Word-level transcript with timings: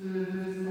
Amen. 0.00 0.65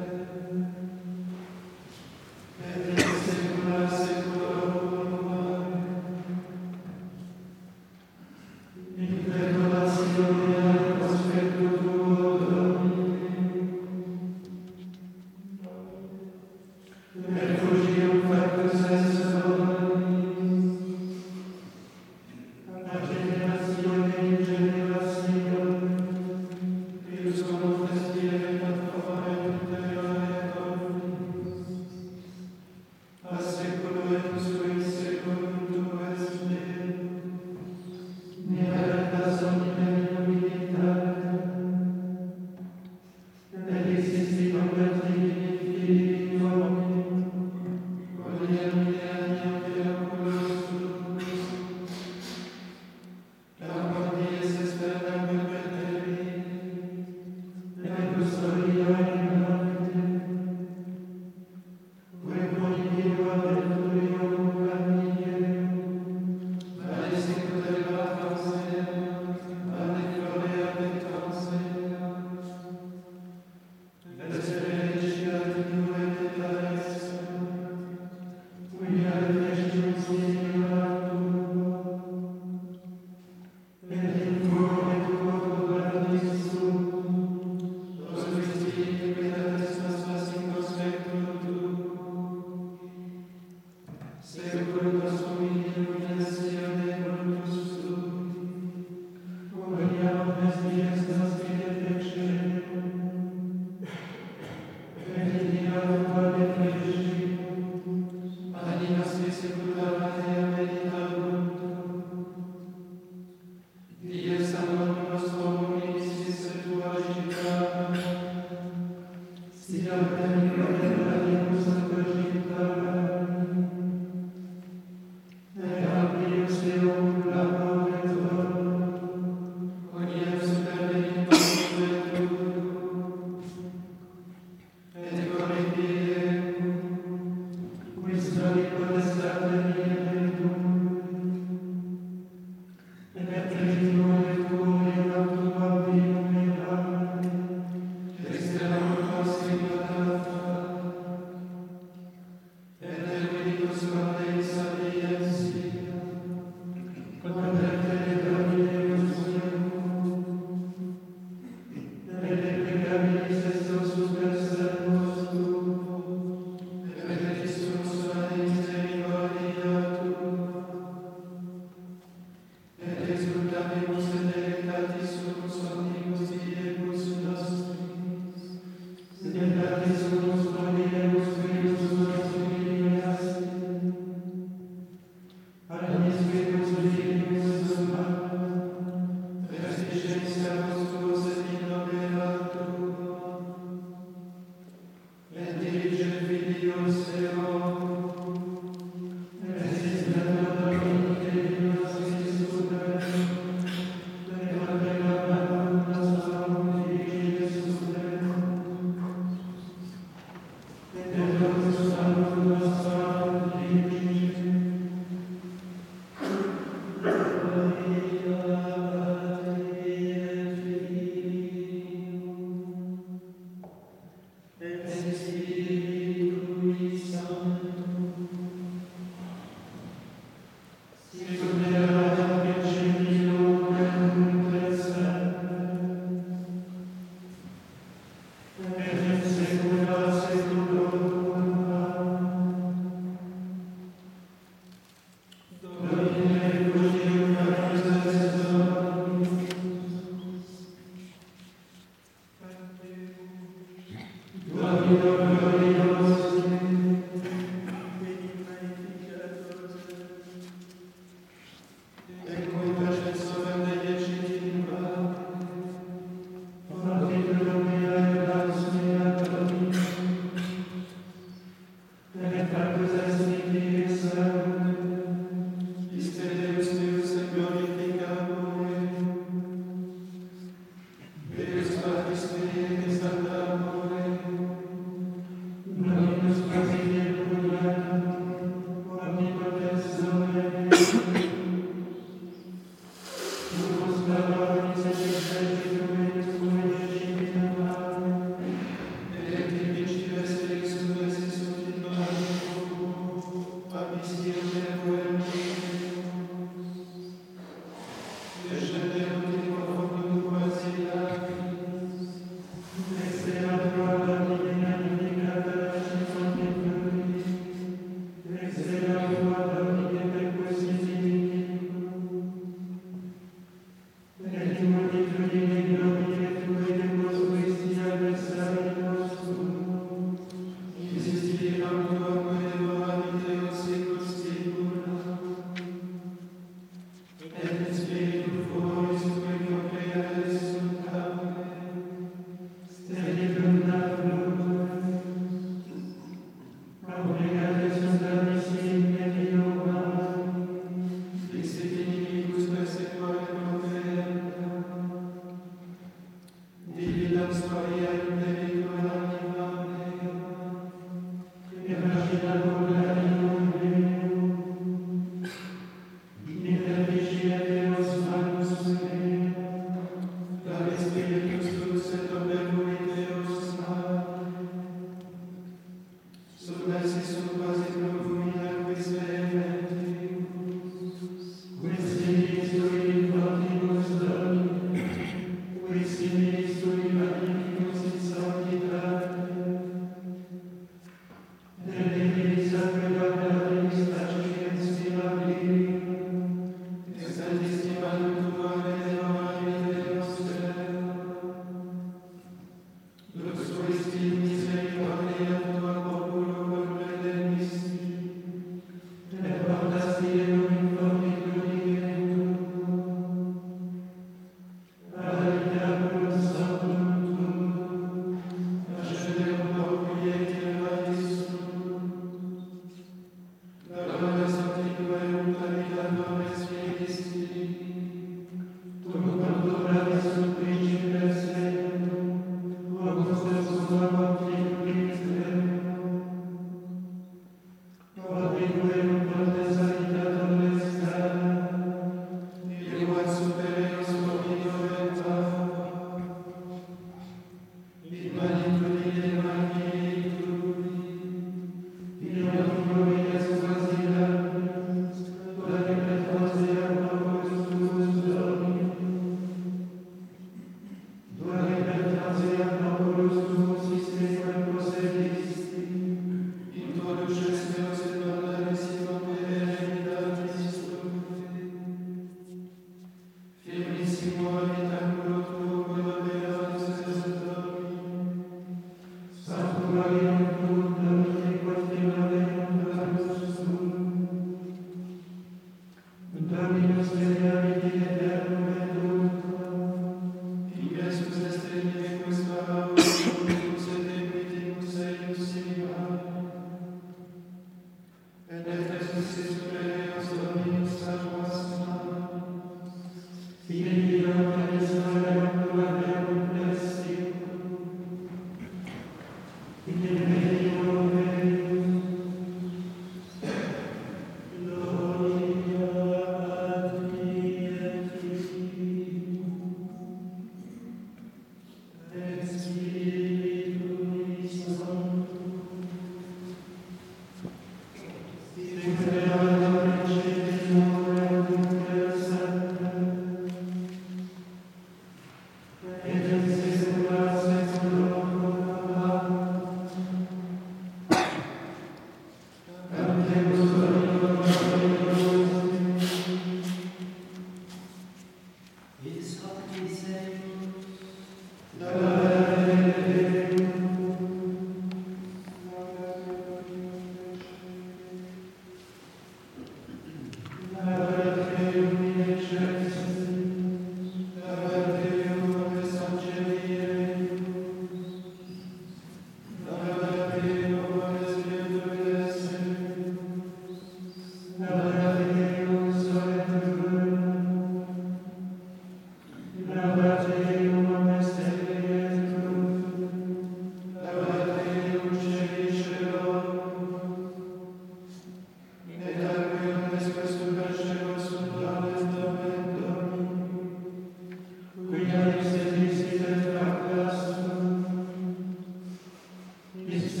It's 599.78 600.00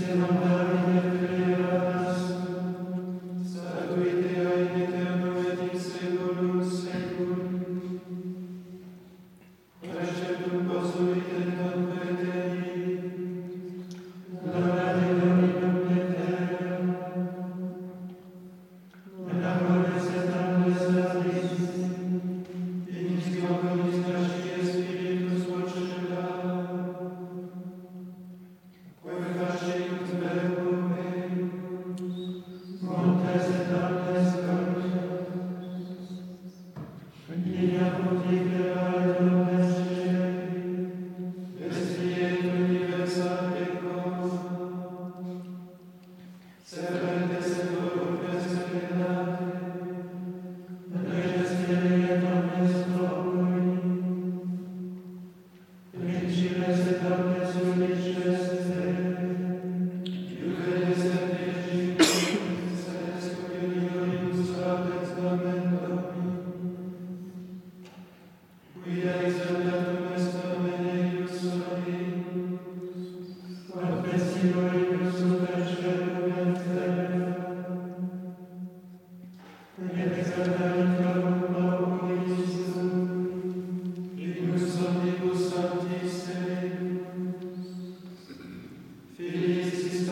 Christus 89.30 90.08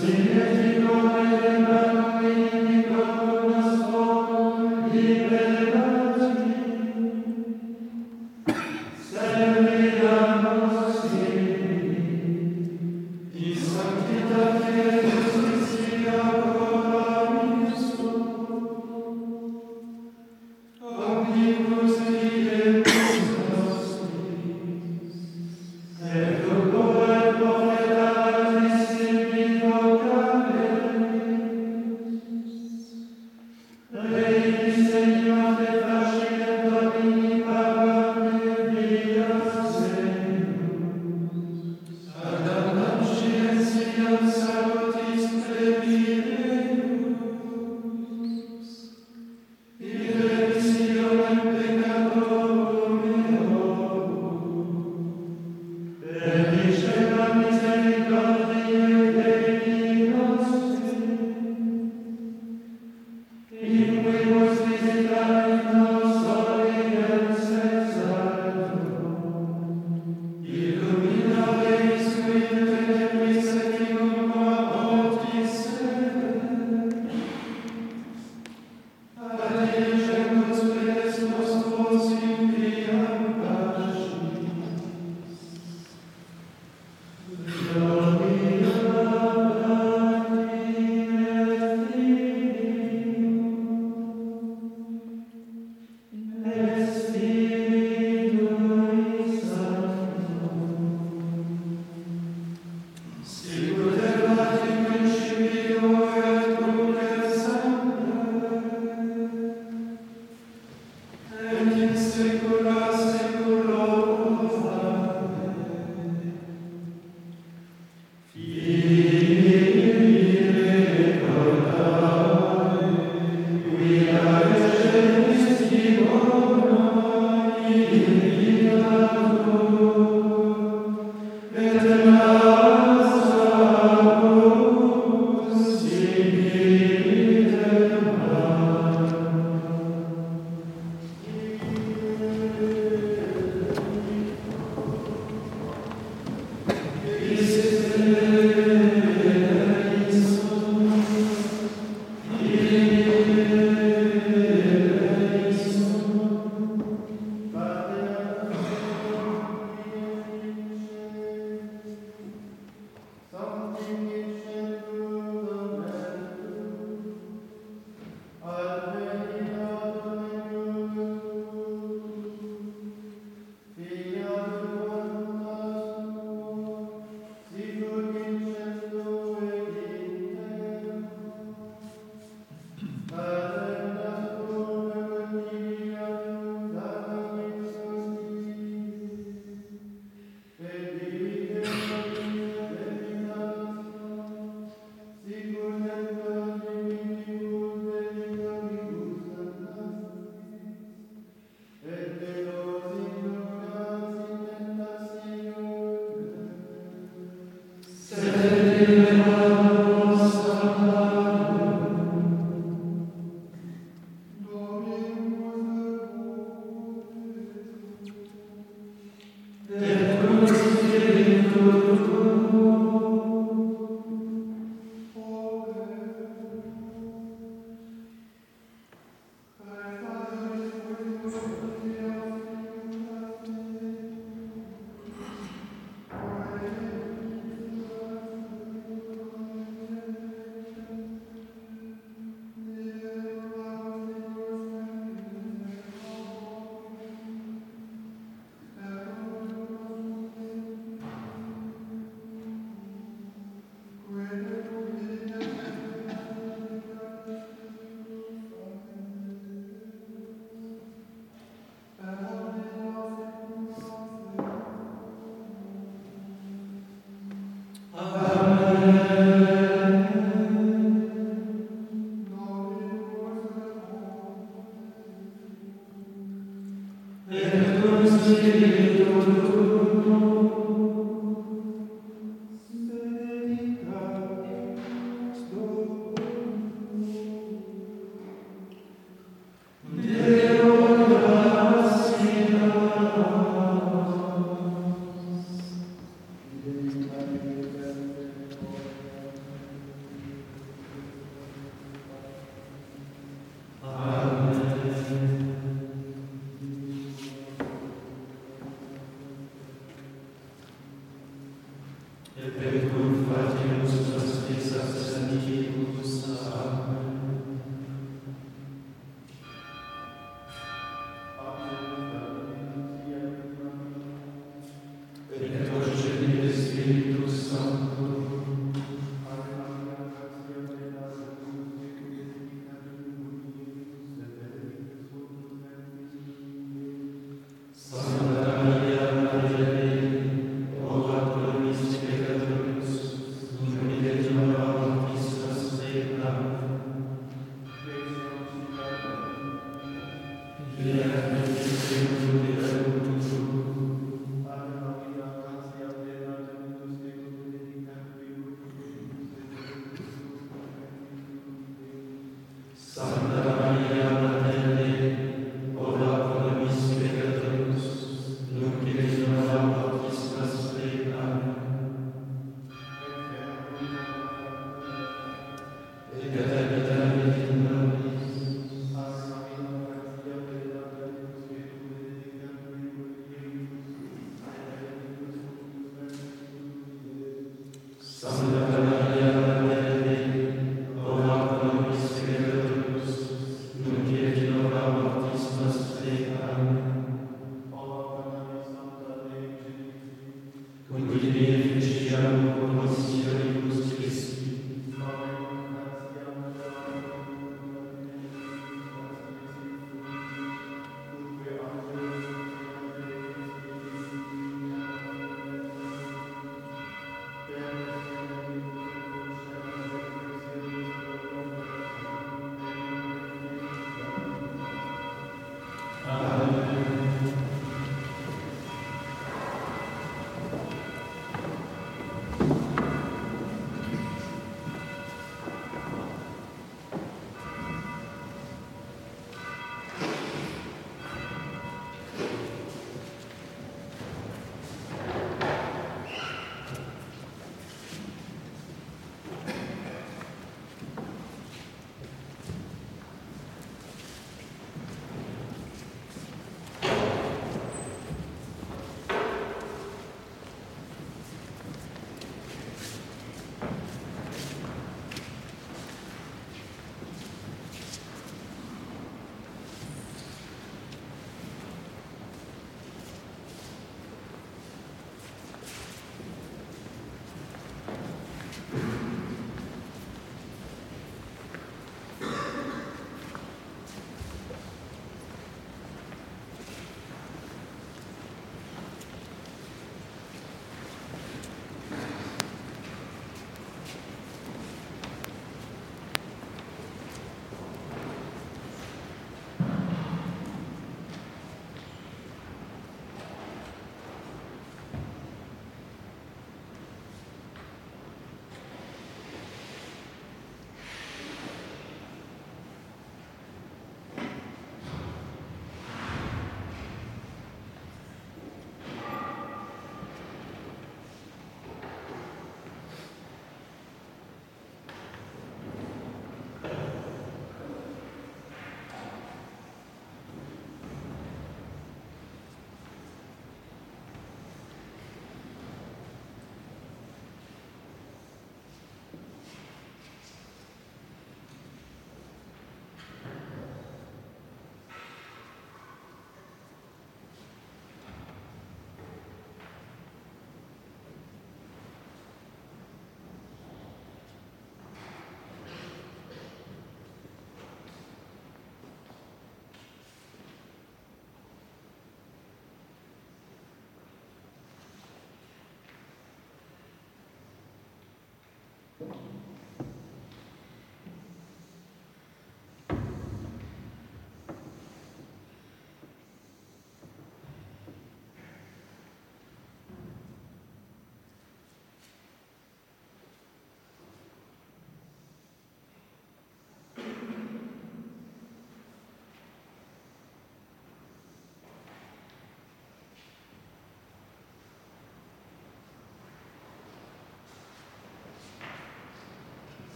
Amen. 0.00 0.47